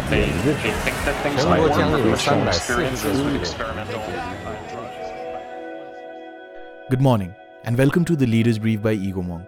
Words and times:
they, 0.00 0.24
they 0.24 0.54
think 0.54 0.76
that 1.04 1.22
things 1.22 1.44
might 1.44 1.60
work 1.60 1.74
from 1.74 1.92
personal 2.02 2.48
experiences 2.48 3.20
with 3.22 3.36
experimental. 3.36 4.00
Good 6.88 7.00
morning, 7.00 7.34
and 7.64 7.76
welcome 7.76 8.04
to 8.06 8.16
the 8.16 8.26
Leaders 8.26 8.58
Brief 8.58 8.80
by 8.82 8.96
EgoMonk. 8.96 9.46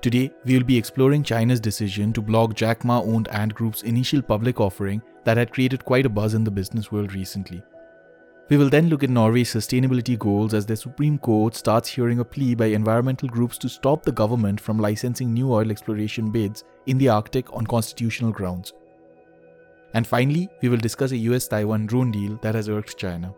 Today, 0.00 0.32
we 0.44 0.54
will 0.56 0.64
be 0.64 0.76
exploring 0.76 1.22
China's 1.22 1.60
decision 1.60 2.12
to 2.12 2.20
block 2.20 2.54
Jack 2.54 2.84
Ma 2.84 3.00
owned 3.00 3.28
Ant 3.28 3.54
Group's 3.54 3.82
initial 3.82 4.20
public 4.20 4.60
offering 4.60 5.00
that 5.24 5.36
had 5.36 5.52
created 5.52 5.84
quite 5.84 6.06
a 6.06 6.08
buzz 6.08 6.34
in 6.34 6.42
the 6.42 6.50
business 6.50 6.90
world 6.90 7.14
recently. 7.14 7.62
We 8.48 8.56
will 8.56 8.68
then 8.68 8.88
look 8.88 9.04
at 9.04 9.10
Norway's 9.10 9.54
sustainability 9.54 10.18
goals 10.18 10.54
as 10.54 10.66
the 10.66 10.76
Supreme 10.76 11.18
Court 11.18 11.54
starts 11.54 11.88
hearing 11.88 12.18
a 12.18 12.24
plea 12.24 12.56
by 12.56 12.66
environmental 12.66 13.28
groups 13.28 13.56
to 13.58 13.68
stop 13.68 14.02
the 14.02 14.10
government 14.10 14.60
from 14.60 14.78
licensing 14.78 15.32
new 15.32 15.52
oil 15.52 15.70
exploration 15.70 16.32
bids 16.32 16.64
in 16.86 16.98
the 16.98 17.08
Arctic 17.08 17.52
on 17.52 17.64
constitutional 17.64 18.32
grounds. 18.32 18.72
And 19.94 20.06
finally, 20.06 20.48
we 20.62 20.68
will 20.68 20.78
discuss 20.78 21.12
a 21.12 21.16
US 21.18 21.48
Taiwan 21.48 21.86
drone 21.86 22.10
deal 22.10 22.38
that 22.42 22.54
has 22.54 22.68
irked 22.68 22.96
China. 22.96 23.34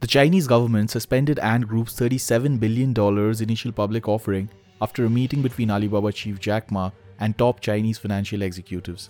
The 0.00 0.08
Chinese 0.08 0.46
government 0.46 0.90
suspended 0.90 1.38
Ant 1.38 1.66
Group's 1.66 1.94
$37 1.98 2.60
billion 2.60 2.94
initial 3.42 3.72
public 3.72 4.06
offering 4.08 4.50
after 4.82 5.04
a 5.04 5.10
meeting 5.10 5.40
between 5.40 5.70
Alibaba 5.70 6.12
chief 6.12 6.38
Jack 6.38 6.70
Ma 6.70 6.90
and 7.18 7.38
top 7.38 7.60
Chinese 7.60 7.96
financial 7.96 8.42
executives. 8.42 9.08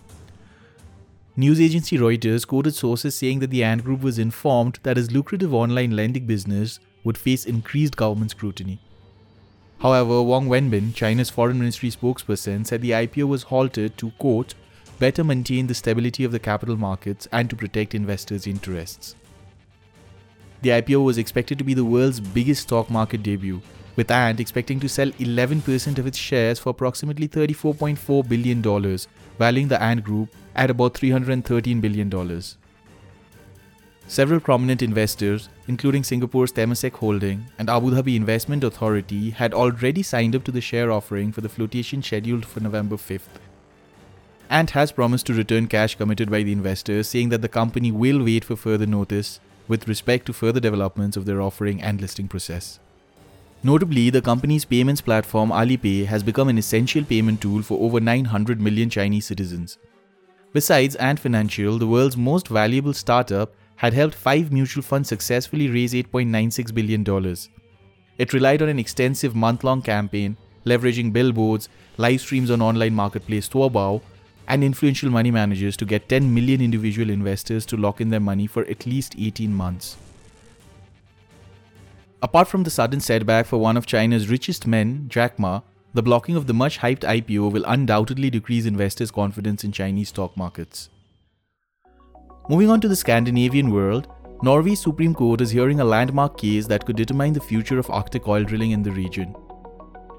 News 1.36 1.60
agency 1.60 1.98
Reuters 1.98 2.46
quoted 2.46 2.76
sources 2.76 3.16
saying 3.16 3.40
that 3.40 3.50
the 3.50 3.64
Ant 3.64 3.82
Group 3.82 4.02
was 4.02 4.20
informed 4.20 4.78
that 4.84 4.96
its 4.96 5.10
lucrative 5.10 5.52
online 5.52 5.96
lending 5.96 6.26
business 6.26 6.78
would 7.02 7.18
face 7.18 7.44
increased 7.44 7.96
government 7.96 8.30
scrutiny. 8.30 8.78
However, 9.84 10.22
Wang 10.22 10.46
Wenbin, 10.48 10.94
China's 10.94 11.28
foreign 11.28 11.58
ministry 11.58 11.90
spokesperson, 11.90 12.66
said 12.66 12.80
the 12.80 12.92
IPO 12.92 13.28
was 13.28 13.42
halted 13.42 13.98
to, 13.98 14.12
quote, 14.12 14.54
better 14.98 15.22
maintain 15.22 15.66
the 15.66 15.74
stability 15.74 16.24
of 16.24 16.32
the 16.32 16.38
capital 16.38 16.78
markets 16.78 17.28
and 17.30 17.50
to 17.50 17.54
protect 17.54 17.94
investors' 17.94 18.46
interests. 18.46 19.14
The 20.62 20.70
IPO 20.70 21.04
was 21.04 21.18
expected 21.18 21.58
to 21.58 21.64
be 21.64 21.74
the 21.74 21.84
world's 21.84 22.18
biggest 22.18 22.62
stock 22.62 22.88
market 22.88 23.22
debut, 23.22 23.60
with 23.94 24.10
Ant 24.10 24.40
expecting 24.40 24.80
to 24.80 24.88
sell 24.88 25.10
11% 25.10 25.98
of 25.98 26.06
its 26.06 26.16
shares 26.16 26.58
for 26.58 26.70
approximately 26.70 27.28
$34.4 27.28 28.26
billion, 28.26 28.62
valuing 29.38 29.68
the 29.68 29.82
Ant 29.82 30.02
Group 30.02 30.30
at 30.56 30.70
about 30.70 30.94
$313 30.94 31.82
billion. 31.82 32.08
Several 34.06 34.38
prominent 34.38 34.82
investors, 34.82 35.48
including 35.66 36.04
Singapore's 36.04 36.52
Temasek 36.52 36.92
Holding 36.92 37.46
and 37.58 37.70
Abu 37.70 37.90
Dhabi 37.90 38.16
Investment 38.16 38.62
Authority, 38.62 39.30
had 39.30 39.54
already 39.54 40.02
signed 40.02 40.36
up 40.36 40.44
to 40.44 40.52
the 40.52 40.60
share 40.60 40.92
offering 40.92 41.32
for 41.32 41.40
the 41.40 41.48
flotation 41.48 42.02
scheduled 42.02 42.44
for 42.44 42.60
November 42.60 42.96
5th. 42.96 43.40
Ant 44.50 44.70
has 44.70 44.92
promised 44.92 45.26
to 45.26 45.34
return 45.34 45.66
cash 45.68 45.94
committed 45.94 46.30
by 46.30 46.42
the 46.42 46.52
investors, 46.52 47.08
saying 47.08 47.30
that 47.30 47.40
the 47.40 47.48
company 47.48 47.90
will 47.90 48.22
wait 48.22 48.44
for 48.44 48.56
further 48.56 48.86
notice 48.86 49.40
with 49.68 49.88
respect 49.88 50.26
to 50.26 50.34
further 50.34 50.60
developments 50.60 51.16
of 51.16 51.24
their 51.24 51.40
offering 51.40 51.82
and 51.82 52.00
listing 52.00 52.28
process. 52.28 52.78
Notably, 53.62 54.10
the 54.10 54.20
company's 54.20 54.66
payments 54.66 55.00
platform 55.00 55.48
Alipay 55.48 56.04
has 56.04 56.22
become 56.22 56.48
an 56.48 56.58
essential 56.58 57.02
payment 57.02 57.40
tool 57.40 57.62
for 57.62 57.80
over 57.80 57.98
900 57.98 58.60
million 58.60 58.90
Chinese 58.90 59.24
citizens. 59.24 59.78
Besides 60.52 60.94
Ant 60.96 61.18
Financial, 61.18 61.78
the 61.78 61.86
world's 61.86 62.18
most 62.18 62.48
valuable 62.48 62.92
startup 62.92 63.54
had 63.76 63.92
helped 63.92 64.14
five 64.14 64.52
mutual 64.52 64.82
funds 64.82 65.08
successfully 65.08 65.68
raise 65.68 65.92
$8.96 65.92 66.74
billion. 66.74 67.36
It 68.18 68.32
relied 68.32 68.62
on 68.62 68.68
an 68.68 68.78
extensive 68.78 69.34
month 69.34 69.64
long 69.64 69.82
campaign, 69.82 70.36
leveraging 70.64 71.12
billboards, 71.12 71.68
live 71.96 72.20
streams 72.20 72.50
on 72.50 72.62
online 72.62 72.94
marketplace 72.94 73.48
Taobao, 73.48 74.00
and 74.46 74.62
influential 74.62 75.10
money 75.10 75.30
managers 75.30 75.76
to 75.78 75.84
get 75.84 76.08
10 76.08 76.32
million 76.32 76.60
individual 76.60 77.10
investors 77.10 77.64
to 77.66 77.76
lock 77.76 78.00
in 78.00 78.10
their 78.10 78.20
money 78.20 78.46
for 78.46 78.64
at 78.66 78.86
least 78.86 79.14
18 79.18 79.52
months. 79.52 79.96
Apart 82.22 82.48
from 82.48 82.62
the 82.62 82.70
sudden 82.70 83.00
setback 83.00 83.46
for 83.46 83.58
one 83.58 83.76
of 83.76 83.86
China's 83.86 84.28
richest 84.28 84.66
men, 84.66 85.06
Jack 85.08 85.38
Ma, 85.38 85.60
the 85.92 86.02
blocking 86.02 86.36
of 86.36 86.46
the 86.46 86.54
much 86.54 86.78
hyped 86.78 87.00
IPO 87.00 87.52
will 87.52 87.64
undoubtedly 87.66 88.30
decrease 88.30 88.66
investors' 88.66 89.10
confidence 89.10 89.62
in 89.62 89.72
Chinese 89.72 90.08
stock 90.08 90.36
markets. 90.36 90.88
Moving 92.46 92.68
on 92.68 92.78
to 92.82 92.88
the 92.88 92.96
Scandinavian 92.96 93.70
world, 93.70 94.08
Norway's 94.42 94.78
Supreme 94.78 95.14
Court 95.14 95.40
is 95.40 95.50
hearing 95.50 95.80
a 95.80 95.84
landmark 95.84 96.36
case 96.36 96.66
that 96.66 96.84
could 96.84 96.94
determine 96.94 97.32
the 97.32 97.40
future 97.40 97.78
of 97.78 97.88
Arctic 97.88 98.28
oil 98.28 98.44
drilling 98.44 98.72
in 98.72 98.82
the 98.82 98.92
region. 98.92 99.34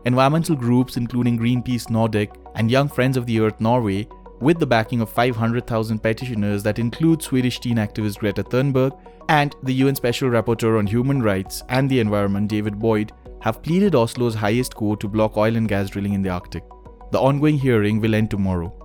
Environmental 0.06 0.56
groups 0.56 0.98
including 0.98 1.38
Greenpeace 1.38 1.88
Nordic 1.92 2.32
and 2.56 2.72
Young 2.72 2.90
Friends 2.90 3.16
of 3.16 3.28
the 3.28 3.40
Earth 3.40 3.62
Norway, 3.62 4.08
with 4.42 4.58
the 4.58 4.66
backing 4.66 5.02
of 5.02 5.10
500,000 5.12 6.00
petitioners 6.00 6.64
that 6.64 6.80
include 6.80 7.22
Swedish 7.22 7.60
teen 7.60 7.78
activist 7.78 8.18
Greta 8.18 8.44
Thunberg 8.44 9.00
and 9.30 9.56
the 9.62 9.74
UN 9.74 9.94
Special 9.94 10.28
Rapporteur 10.28 10.80
on 10.80 10.88
Human 10.88 11.22
Rights 11.22 11.62
and 11.70 11.88
the 11.88 12.00
Environment 12.00 12.50
David 12.50 12.80
Boyd, 12.80 13.12
have 13.42 13.62
pleaded 13.62 13.94
Oslo's 13.94 14.34
highest 14.34 14.74
court 14.74 15.00
to 15.02 15.08
block 15.08 15.38
oil 15.38 15.56
and 15.56 15.70
gas 15.70 15.92
drilling 15.92 16.14
in 16.14 16.24
the 16.24 16.30
Arctic. 16.30 16.64
The 17.12 17.20
ongoing 17.20 17.60
hearing 17.60 18.02
will 18.02 18.16
end 18.16 18.32
tomorrow. 18.32 18.85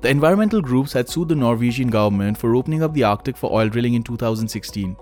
The 0.00 0.10
environmental 0.10 0.62
groups 0.62 0.92
had 0.92 1.08
sued 1.08 1.28
the 1.28 1.34
Norwegian 1.34 1.88
government 1.88 2.38
for 2.38 2.54
opening 2.54 2.84
up 2.84 2.94
the 2.94 3.02
Arctic 3.02 3.36
for 3.36 3.52
oil 3.52 3.68
drilling 3.68 3.94
in 3.94 4.04
2016. 4.04 4.96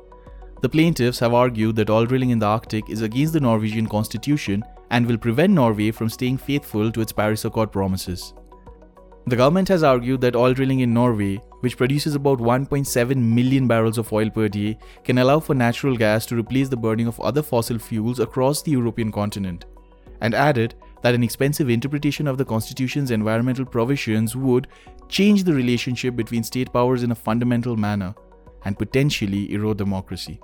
The 0.63 0.69
plaintiffs 0.71 1.19
have 1.19 1.35
argued 1.35 1.77
that 1.77 1.91
oil 1.91 2.07
drilling 2.07 2.31
in 2.31 2.39
the 2.39 2.47
Arctic 2.47 2.89
is 2.89 3.03
against 3.03 3.35
the 3.35 3.41
Norwegian 3.41 3.87
constitution 3.89 4.65
and 4.91 5.07
will 5.07 5.19
prevent 5.19 5.53
Norway 5.53 5.91
from 5.91 6.09
staying 6.09 6.39
faithful 6.39 6.91
to 6.93 7.03
its 7.03 7.13
Paris 7.13 7.45
Accord 7.45 7.71
promises. 7.73 8.33
The 9.27 9.37
government 9.37 9.69
has 9.69 9.83
argued 9.83 10.23
that 10.23 10.35
oil 10.35 10.55
drilling 10.55 10.81
in 10.81 10.95
Norway, 10.95 11.43
which 11.61 11.77
produces 11.77 12.15
about 12.15 12.39
1.7 12.39 13.17
million 13.17 13.69
barrels 13.69 13.99
of 13.99 14.11
oil 14.15 14.31
per 14.31 14.49
day, 14.49 14.79
can 15.05 15.19
allow 15.19 15.41
for 15.41 15.55
natural 15.55 15.97
gas 15.97 16.25
to 16.27 16.37
replace 16.37 16.71
the 16.71 16.77
burning 16.77 17.07
of 17.07 17.21
other 17.21 17.43
fossil 17.43 17.79
fuels 17.79 18.19
across 18.19 18.63
the 18.63 18.71
European 18.71 19.13
continent, 19.13 19.67
and 20.23 20.33
added 20.33 20.75
that 21.03 21.15
an 21.15 21.23
expensive 21.23 21.71
interpretation 21.71 22.27
of 22.27 22.39
the 22.39 22.45
Constitution's 22.45 23.11
environmental 23.11 23.65
provisions 23.65 24.35
would 24.35 24.69
change 25.09 25.45
the 25.45 25.55
relationship 25.55 26.17
between 26.17 26.43
state 26.43 26.73
powers 26.73 27.03
in 27.03 27.11
a 27.11 27.15
fundamental 27.15 27.77
manner 27.77 28.15
and 28.65 28.79
potentially 28.79 29.53
erode 29.53 29.79
democracy. 29.79 30.41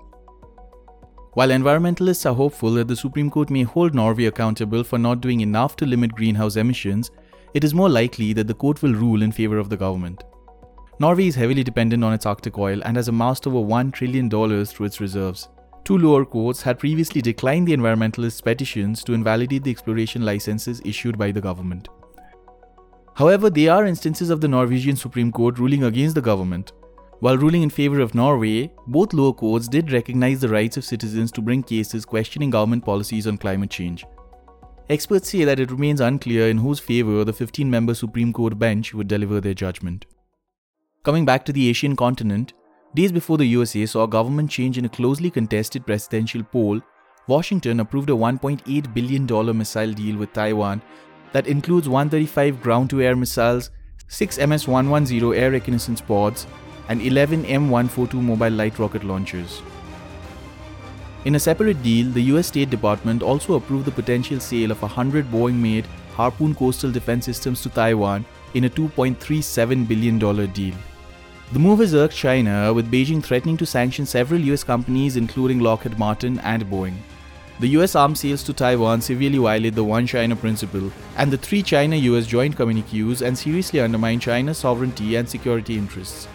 While 1.34 1.48
environmentalists 1.48 2.30
are 2.30 2.34
hopeful 2.34 2.72
that 2.72 2.88
the 2.88 2.96
Supreme 2.96 3.30
Court 3.30 3.48
may 3.48 3.62
hold 3.62 3.94
Norway 3.94 4.26
accountable 4.26 4.84
for 4.84 4.98
not 4.98 5.22
doing 5.22 5.41
enough 5.41 5.76
to 5.76 5.86
limit 5.86 6.12
greenhouse 6.14 6.56
emissions, 6.56 7.10
it 7.54 7.64
is 7.64 7.72
more 7.72 7.88
likely 7.88 8.32
that 8.34 8.46
the 8.46 8.54
court 8.54 8.82
will 8.82 8.94
rule 8.94 9.22
in 9.22 9.32
favor 9.32 9.58
of 9.58 9.70
the 9.70 9.76
government. 9.76 10.24
Norway 11.00 11.26
is 11.26 11.34
heavily 11.34 11.64
dependent 11.64 12.04
on 12.04 12.12
its 12.12 12.26
Arctic 12.26 12.58
oil 12.58 12.82
and 12.84 12.96
has 12.96 13.08
amassed 13.08 13.46
over 13.46 13.56
$1 13.56 13.92
trillion 13.92 14.28
through 14.28 14.86
its 14.86 15.00
reserves. 15.00 15.48
Two 15.84 15.98
lower 15.98 16.25
courts 16.25 16.62
had 16.62 16.78
previously 16.78 17.20
declined 17.20 17.66
the 17.66 17.76
environmentalists' 17.76 18.43
petitions 18.43 19.03
to 19.04 19.15
invalidate 19.15 19.65
the 19.65 19.70
exploration 19.70 20.25
licenses 20.25 20.81
issued 20.84 21.19
by 21.19 21.32
the 21.32 21.41
government. 21.41 21.88
However, 23.15 23.50
there 23.50 23.72
are 23.72 23.87
instances 23.87 24.31
of 24.31 24.41
the 24.41 24.48
Norwegian 24.48 24.97
Supreme 24.97 25.32
Court 25.32 25.59
ruling 25.59 25.84
against 25.84 26.15
the 26.15 26.22
government, 26.22 26.72
while 27.22 27.38
ruling 27.38 27.62
in 27.62 27.71
favor 27.71 28.00
of 28.00 28.16
Norway, 28.16 28.72
both 28.88 29.12
lower 29.12 29.32
courts 29.32 29.69
did 29.69 29.92
recognize 29.92 30.41
the 30.41 30.48
rights 30.48 30.76
of 30.76 30.84
citizens 30.84 31.31
to 31.31 31.41
bring 31.41 31.62
cases 31.62 32.04
questioning 32.04 32.50
government 32.50 32.84
policies 32.84 33.28
on 33.28 33.38
climate 33.38 33.71
change. 33.71 34.04
Experts 34.91 35.31
say 35.31 35.44
that 35.44 35.60
it 35.60 35.71
remains 35.71 36.00
unclear 36.00 36.48
in 36.48 36.59
whose 36.59 36.81
favor 36.81 37.22
the 37.22 37.32
15 37.32 37.71
member 37.71 37.94
Supreme 37.94 38.32
Court 38.32 38.59
bench 38.59 38.92
would 38.92 39.06
deliver 39.06 39.41
their 39.41 39.54
judgment. 39.54 40.04
Coming 41.04 41.25
back 41.25 41.44
to 41.44 41.53
the 41.53 41.69
Asian 41.69 41.94
continent, 41.94 42.54
days 42.94 43.12
before 43.12 43.38
the 43.38 43.47
USA 43.47 43.86
saw 43.86 44.04
a 44.04 44.08
government 44.08 44.50
change 44.50 44.76
in 44.76 44.84
a 44.84 44.88
closely 44.88 45.30
contested 45.30 45.86
presidential 45.86 46.42
poll, 46.42 46.80
Washington 47.26 47.80
approved 47.80 48.10
a 48.10 48.12
$1.8 48.12 48.94
billion 48.94 49.56
missile 49.56 49.92
deal 49.92 50.16
with 50.16 50.33
Taiwan 50.33 50.83
that 51.33 51.47
includes 51.47 51.89
135 51.89 52.60
ground 52.60 52.91
to 52.91 53.00
air 53.00 53.16
missiles, 53.16 53.71
6 54.09 54.39
MS 54.47 54.68
110 54.68 55.33
air 55.34 55.50
reconnaissance 55.53 56.00
pods, 56.00 56.47
and 56.89 57.00
11 57.00 57.44
M142 57.44 58.15
mobile 58.15 58.50
light 58.50 58.78
rocket 58.78 59.04
launchers. 59.04 59.62
In 61.24 61.36
a 61.36 61.41
separate 61.41 61.83
deal, 61.83 62.10
the 62.10 62.22
US 62.34 62.48
State 62.48 62.68
Department 62.68 63.22
also 63.22 63.54
approved 63.54 63.86
the 63.86 63.92
potential 63.92 64.41
sale 64.41 64.72
of 64.72 64.83
100 64.83 65.30
Boeing 65.30 65.54
made 65.54 65.86
Harpoon 66.15 66.54
coastal 66.54 66.91
defense 66.91 67.24
systems 67.24 67.62
to 67.62 67.71
Taiwan 67.71 68.27
in 68.53 68.65
a 68.65 68.68
$2.37 68.68 69.89
billion 69.89 70.18
deal. 70.53 70.74
The 71.53 71.59
move 71.59 71.81
has 71.81 71.95
irked 71.95 72.15
China, 72.15 72.72
with 72.72 72.91
Beijing 72.91 73.22
threatening 73.22 73.59
to 73.59 73.66
sanction 73.66 74.07
several 74.07 74.41
US 74.41 74.65
companies, 74.65 75.19
including 75.19 75.59
Lockheed 75.59 75.99
Martin 75.99 76.39
and 76.39 76.65
Boeing. 76.65 76.95
The 77.60 77.69
US 77.77 77.95
arms 77.95 78.21
sales 78.21 78.43
to 78.45 78.54
Taiwan 78.54 79.03
severely 79.03 79.37
violate 79.37 79.75
the 79.75 79.84
One 79.84 80.07
China 80.07 80.34
principle 80.34 80.91
and 81.19 81.31
the 81.31 81.37
three 81.37 81.63
China 81.63 81.95
US 81.95 82.27
joint 82.27 82.57
communiques 82.57 83.21
and 83.21 83.37
seriously 83.37 83.81
undermine 83.81 84.19
China's 84.19 84.57
sovereignty 84.57 85.16
and 85.16 85.28
security 85.28 85.77
interests. 85.77 86.27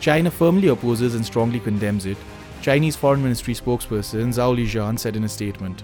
China 0.00 0.30
firmly 0.30 0.68
opposes 0.68 1.14
and 1.14 1.26
strongly 1.26 1.60
condemns 1.60 2.06
it, 2.06 2.16
Chinese 2.62 2.96
Foreign 2.96 3.22
Ministry 3.22 3.52
spokesperson 3.52 4.32
Zhao 4.32 4.56
Lijian 4.56 4.98
said 4.98 5.16
in 5.16 5.24
a 5.24 5.28
statement. 5.28 5.82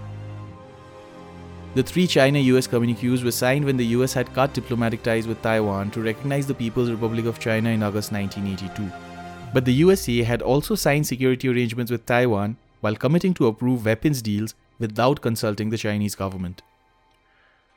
The 1.75 1.83
three 1.83 2.07
China 2.07 2.39
US 2.39 2.67
communiques 2.67 3.23
were 3.23 3.31
signed 3.31 3.65
when 3.65 3.79
the 3.79 3.87
US 3.97 4.13
had 4.13 4.35
cut 4.35 4.53
diplomatic 4.53 5.03
ties 5.03 5.27
with 5.27 5.41
Taiwan 5.41 5.91
to 5.93 6.03
recognize 6.03 6.47
the 6.47 6.53
People's 6.53 6.91
Republic 6.91 7.25
of 7.25 7.39
China 7.39 7.71
in 7.71 7.83
August 7.83 8.13
1982. 8.13 8.93
But 9.55 9.65
the 9.65 9.73
USA 9.85 10.23
had 10.23 10.43
also 10.43 10.75
signed 10.75 11.07
security 11.07 11.49
arrangements 11.49 11.91
with 11.91 12.05
Taiwan 12.05 12.59
while 12.83 12.95
committing 12.95 13.33
to 13.35 13.47
approve 13.47 13.87
weapons 13.87 14.21
deals 14.21 14.55
without 14.79 15.23
consulting 15.23 15.71
the 15.71 15.79
Chinese 15.79 16.15
government. 16.15 16.61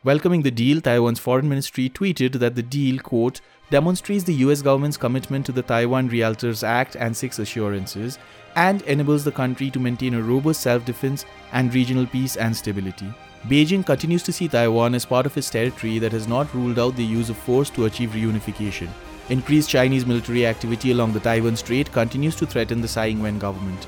Welcoming 0.03 0.41
the 0.41 0.51
deal, 0.51 0.81
Taiwan's 0.81 1.19
foreign 1.19 1.47
ministry 1.47 1.89
tweeted 1.89 2.33
that 2.33 2.55
the 2.55 2.63
deal, 2.63 2.99
quote, 2.99 3.39
demonstrates 3.69 4.25
the 4.25 4.41
US 4.45 4.61
government's 4.61 4.97
commitment 4.97 5.45
to 5.45 5.53
the 5.53 5.61
Taiwan 5.61 6.09
Relations 6.09 6.65
Act 6.65 6.97
and 6.97 7.15
six 7.15 7.39
assurances 7.39 8.19
and 8.57 8.81
enables 8.81 9.23
the 9.23 9.31
country 9.31 9.71
to 9.71 9.79
maintain 9.79 10.15
a 10.15 10.21
robust 10.21 10.59
self 10.59 10.83
defense 10.83 11.25
and 11.53 11.73
regional 11.73 12.05
peace 12.05 12.35
and 12.35 12.53
stability. 12.53 13.07
Beijing 13.47 13.85
continues 13.85 14.23
to 14.23 14.31
see 14.31 14.47
Taiwan 14.47 14.95
as 14.95 15.05
part 15.05 15.27
of 15.27 15.37
its 15.37 15.51
territory 15.51 15.99
that 15.99 16.11
has 16.11 16.27
not 16.27 16.51
ruled 16.55 16.79
out 16.79 16.95
the 16.95 17.05
use 17.05 17.29
of 17.29 17.37
force 17.37 17.69
to 17.71 17.85
achieve 17.85 18.09
reunification. 18.09 18.89
Increased 19.29 19.69
Chinese 19.69 20.03
military 20.03 20.47
activity 20.47 20.91
along 20.91 21.13
the 21.13 21.19
Taiwan 21.19 21.55
Strait 21.55 21.91
continues 21.91 22.35
to 22.37 22.47
threaten 22.47 22.81
the 22.81 22.87
Tsai 22.87 23.09
Ing-wen 23.09 23.37
government. 23.37 23.85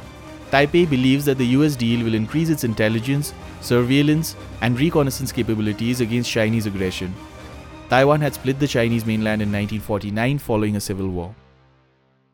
Taipei 0.52 0.88
believes 0.88 1.26
that 1.26 1.40
the 1.40 1.48
US 1.58 1.76
deal 1.76 2.06
will 2.06 2.14
increase 2.14 2.50
its 2.50 2.66
intelligence, 2.66 3.34
surveillance, 3.62 4.36
and 4.62 4.80
reconnaissance 4.80 5.32
capabilities 5.32 6.02
against 6.02 6.30
Chinese 6.30 6.68
aggression. 6.68 7.12
Taiwan 7.90 8.22
had 8.22 8.36
split 8.36 8.60
the 8.60 8.68
Chinese 8.68 9.08
mainland 9.08 9.42
in 9.42 9.52
1949 9.52 10.38
following 10.38 10.76
a 10.76 10.80
civil 10.80 11.08
war. 11.08 11.34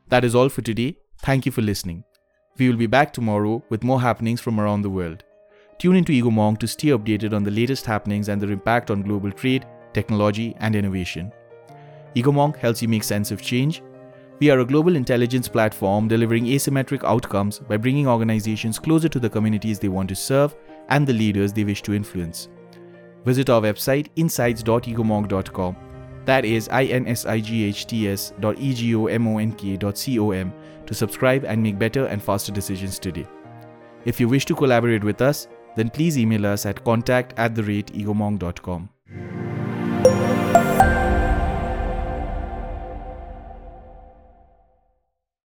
That 0.09 0.25
is 0.25 0.35
all 0.35 0.49
for 0.49 0.61
today. 0.61 0.97
Thank 1.19 1.45
you 1.45 1.53
for 1.53 1.61
listening. 1.61 2.03
We 2.57 2.67
will 2.67 2.77
be 2.77 2.87
back 2.87 3.13
tomorrow 3.13 3.63
with 3.69 3.81
more 3.81 4.01
happenings 4.01 4.41
from 4.41 4.59
around 4.59 4.81
the 4.81 4.89
world. 4.89 5.23
Tune 5.83 5.97
into 5.97 6.13
Egomonk 6.13 6.59
to 6.59 6.65
stay 6.65 6.91
updated 6.91 7.33
on 7.33 7.43
the 7.43 7.51
latest 7.51 7.85
happenings 7.85 8.29
and 8.29 8.41
their 8.41 8.51
impact 8.51 8.89
on 8.89 9.01
global 9.01 9.29
trade, 9.29 9.65
technology, 9.91 10.55
and 10.61 10.77
innovation. 10.77 11.29
Egomonk 12.15 12.55
helps 12.55 12.81
you 12.81 12.87
make 12.87 13.03
sense 13.03 13.31
of 13.31 13.41
change. 13.41 13.83
We 14.39 14.49
are 14.49 14.59
a 14.59 14.65
global 14.65 14.95
intelligence 14.95 15.49
platform 15.49 16.07
delivering 16.07 16.45
asymmetric 16.45 17.03
outcomes 17.03 17.59
by 17.59 17.75
bringing 17.75 18.07
organizations 18.07 18.79
closer 18.79 19.09
to 19.09 19.19
the 19.19 19.29
communities 19.29 19.77
they 19.77 19.89
want 19.89 20.07
to 20.07 20.15
serve 20.15 20.55
and 20.87 21.05
the 21.05 21.11
leaders 21.11 21.51
they 21.51 21.65
wish 21.65 21.81
to 21.81 21.93
influence. 21.93 22.47
Visit 23.25 23.49
our 23.49 23.59
website 23.59 24.07
insights.egomonk.com. 24.15 25.75
That 26.23 26.45
is 26.45 26.69
insights 26.69 27.25
dot 28.39 28.55
egomonk 28.55 29.79
dot 29.79 29.99
com 29.99 30.53
to 30.85 30.93
subscribe 30.93 31.43
and 31.43 31.61
make 31.61 31.77
better 31.77 32.05
and 32.05 32.23
faster 32.23 32.53
decisions 32.53 32.99
today. 32.99 33.27
If 34.05 34.21
you 34.21 34.29
wish 34.29 34.45
to 34.45 34.55
collaborate 34.55 35.03
with 35.03 35.21
us, 35.21 35.49
then 35.75 35.89
please 35.89 36.17
email 36.17 36.45
us 36.45 36.65
at 36.65 36.83
contact 36.83 37.33
at 37.37 37.55
the 37.55 37.63
rate 37.63 37.87
egomonk.com. 37.93 38.89